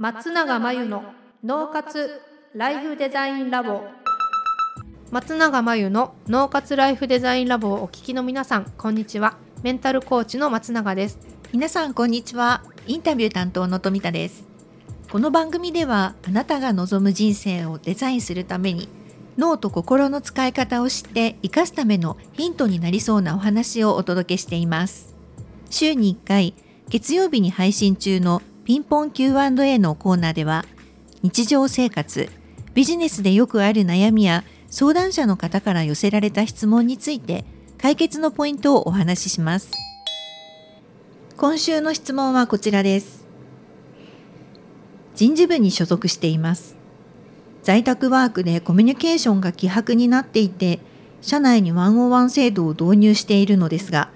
[0.00, 1.04] 松永真由の
[1.44, 2.22] 脳活
[2.54, 3.82] ライフデザインラボ。
[5.10, 9.36] 松永真由の脳活ライフデザインラボをお聞きの皆さんこんにちは。
[9.62, 11.18] メンタルコーチの松永です。
[11.52, 12.64] 皆さんこんにちは。
[12.86, 14.48] インタビュー担当の富田です。
[15.12, 18.88] この番組ではあなたが望む人生をデザインするために
[19.36, 25.14] 脳と心の使い方を知って生かすためのヒントになりそうなお話をお届けしています。
[25.68, 26.54] 週に1回
[26.88, 28.40] 月曜日に配信中の
[28.70, 30.64] ピンポン Q&A のコーナーでは
[31.22, 32.30] 日常生活
[32.72, 37.44] ビジネスでよくある悩みや相談者の方から寄せられた質問について
[37.78, 39.72] 解決のポイントをお話しします。
[41.36, 43.26] 今週の質問はこちらです。
[45.16, 46.76] 人事部に所属しています。
[47.64, 50.78] 在宅ワークでコミュニケーションが希薄になっていて
[51.22, 54.12] 社内にワンオンワン制度を導入しているのですが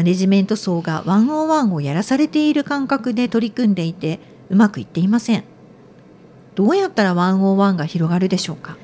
[0.00, 4.18] マネジメント層がワンオンワンをやらされている感覚で取り組んでいて
[4.48, 5.44] うまくいっていません。
[6.54, 8.78] どうやったらワンオンワンが広がるでしょうか？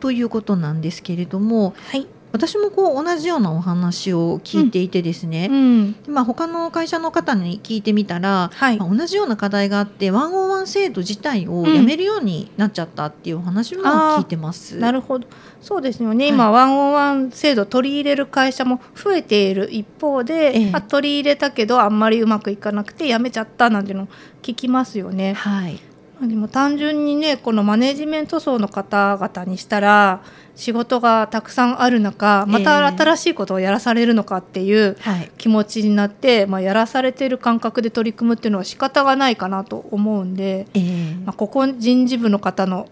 [0.00, 8.78] ということなんですけれども、はい、私もこう同じようなお話を聞いていてですね、うん、まあ、他の会社の方に聞いてみたら、はい。
[8.78, 14.76] まあ同じような課題があってワンオンワン制度自体をやめるようになっちゃったっていうお話も聞いてます。
[14.76, 15.26] なるほど。
[15.60, 16.34] そうですよね、はい。
[16.34, 20.70] 今ワンオンワン制度取り入れる会社も増えている一方で、ええ。
[20.72, 24.08] あ取り入れたけどあんまりうまくいかなくてやめちゃったなんていうの
[24.42, 25.34] 聞きますよね。
[25.34, 25.80] はい、
[26.26, 30.20] でも単純にねこのマネジメント層の方々にしたら
[30.56, 42.88] 仕事がたくさんある中またええ新しいことをやらされるのかっていうはい、気持ちになって、まあ、やらされてる感覚で取り組むっていうのは仕方がないかなと思うんで、えーまあ、ここ人事部の方の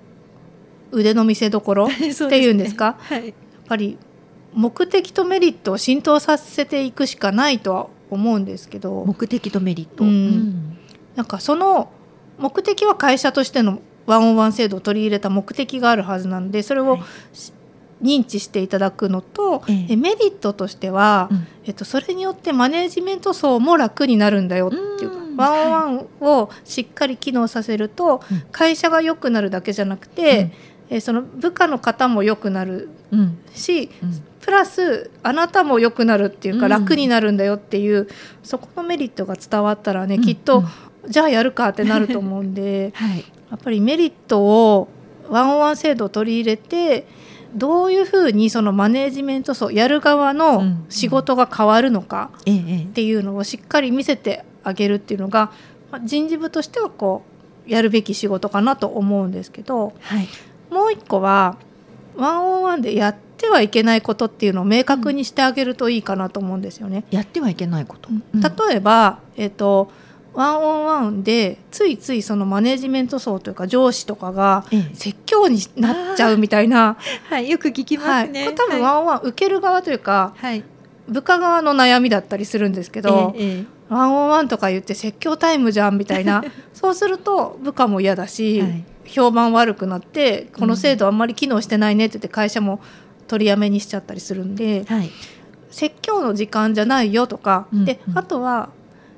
[0.92, 1.88] 腕の見せ所 っ
[2.28, 2.97] ていうんですか？
[3.10, 3.34] ねはい、やっ
[3.66, 3.98] ぱり
[4.54, 9.04] 目的とメリットを浸透させていくしかないとは思うんですけど。
[9.04, 10.04] 目的とメリット。
[10.04, 10.78] うん。
[11.14, 11.91] なんかその
[12.38, 17.02] 目的は会社としてのワンオンワン制度を取り入れた目的があるはずなのでそれをはい。
[17.32, 17.52] し
[18.02, 19.86] 認知していただくのと、ええ。
[19.92, 21.46] えメリットとしては、うん。
[21.64, 25.36] えっと、それによってマネジメント層も楽になるんだよっていうかうん。
[25.36, 28.42] ワンオンワンをしっかり機能させると、うん。
[28.52, 30.52] 会社が良くなるだけじゃなくて、
[30.91, 33.38] えその部下の方も良くなるうん。
[33.54, 34.22] しうん。
[34.41, 36.70] プラスあなたも良くなるっていうか、うん。
[36.70, 38.08] 楽になるんだよっていう
[38.42, 40.22] そこのメリットが伝わったらね、うん。
[40.22, 40.66] きっと、うん
[41.09, 44.89] じゃあやるかってなると思うんで はい、やっぱりメリットを
[45.28, 47.06] ワンオンワン制度を取り入れて
[47.55, 52.44] どういうふうにそのマネージメント層やる側のうん仕事が変わるのかっ
[52.93, 55.50] ていうのをしっかり見せてあげるっていうのが
[55.91, 57.25] まあ人事部としてはこ
[57.67, 60.28] うやるべき仕事かなと思うんですけどーはい、
[60.71, 61.56] もう一個は
[62.17, 67.05] ワンオンワンでやってはいけないことっていうのを明確にしてあげるといいかなと思うんですよね。
[67.11, 68.09] やってはいけないこと。
[68.09, 69.91] うん例えば、えっと
[70.36, 74.94] ワンオンワンでついついそのマネジメント層というか上司とかがええ。
[74.94, 76.98] 説教になっちゃうみたいな、
[77.30, 78.44] はい、よく聞きはい、ますね。
[78.44, 80.62] これ多分ワンオンワン受ける側というかはい、
[81.08, 86.44] 部下側の悩みだったりするんですけど、えーえワンオンワンとか言って説教タイムじゃんみたいな。
[86.75, 88.84] そうすると部下も嫌だし、はい。
[89.06, 92.80] 評判悪くなってこの制度あんまり機能してないねって言って会社も
[93.28, 95.10] 取りやめにしちゃったりするんで、ーはい、
[95.70, 98.19] 説教の時間じゃないよとか、うんでうん。
[98.19, 98.70] あとは、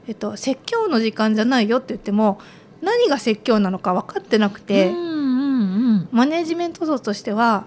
[0.08, 2.40] えっと、説教の時間じゃないよって言っても
[2.80, 7.64] 何が説教なのか分かってなくて、うんうんうん、マネジメント層としては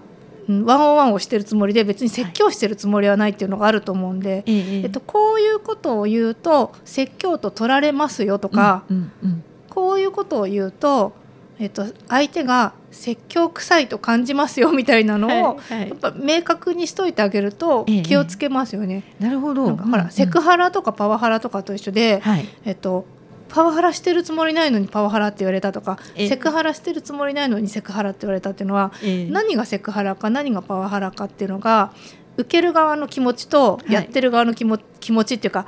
[0.48, 9.44] うんワンオンワンをしてるつもりで別に説教してるつもりはないっていうのがあると思うんで、えーえーえっと、こういうことを言うと説教と取られますよとか、うんうんうん。
[9.68, 11.12] こういうことを言うと、
[11.62, 19.04] えっと、相手が説教臭いと感じますよみたいなのを、はいはいやっぱ明確にしといてあげるとええ気をつけますよね。
[19.20, 19.66] なるほど。
[19.68, 22.48] なんかほら、うんセクハラとかパワハラとかと一緒で、はい。
[22.64, 23.06] えっと
[23.48, 31.92] パワハラしてるつもりないのにパワハラって言われたとかええセクハラしてるつもりないのにセクハラって言われたっていうのは、えー何がセクハラか何がパワハラかっていうのが
[32.36, 35.66] 受ける側の気持ちとはいやってる側の気も、気持ちっていうか、うん、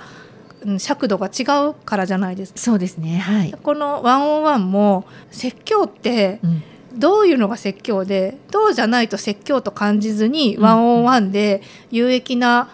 [0.79, 2.59] 尺度が違うからじゃないですか。
[2.59, 3.19] そうですね。
[3.19, 3.55] はい。
[3.63, 6.62] このワンオンワンも説教ってうん
[6.97, 11.61] どういうのが説教でどうじゃないと説教と感じずにうんワンオンワンで
[11.91, 12.71] 有益な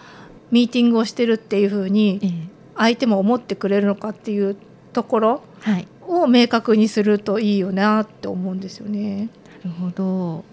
[0.51, 4.55] ミーティングをしてるっていう風えにー相手も思ってくれるのかっていう
[4.93, 5.87] ところはい。
[6.07, 9.29] を明確にするといいよなって思うんですよね。
[9.63, 10.43] なるほど。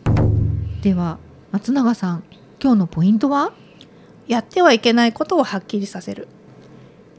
[0.83, 1.19] では
[1.51, 2.23] 松永さん、
[2.63, 3.53] 今日のポイントは？
[4.29, 6.29] やってはいけないことをはっきりさせる。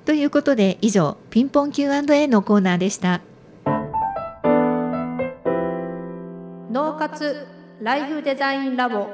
[0.10, 3.22] ということで以上ピンポン Q&A のコーナーでした。
[6.72, 7.46] 脳活
[7.80, 9.10] ライフデザインラボ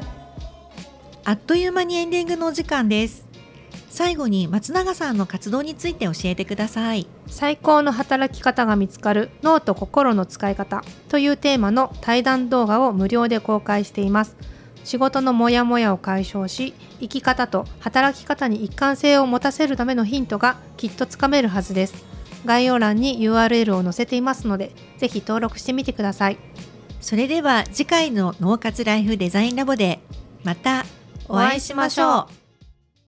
[1.26, 3.28] あっという間にエンディングのお時間です。
[3.90, 14.36] 最後に松永さんの活動について教えてください最高の働き方が見つかる脳と心の使い方というテーマの対談動画を無料で公開しています
[14.86, 22.06] 仕事のモヤモヤを解消し生き方と働き方に一貫性を持たせるためのヒントがきっとつかめるはずです。
[22.46, 26.38] 概要欄に URL を載せていますので是非登録してみてください。
[27.02, 30.00] それでは次回の脳活ライフデザインラボで
[30.44, 30.86] また
[31.28, 32.45] お会いしましょう。